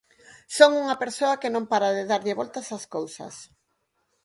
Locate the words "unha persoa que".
0.81-1.53